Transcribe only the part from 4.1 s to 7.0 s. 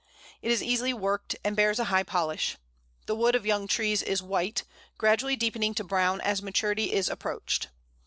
white, gradually deepening to brown as maturity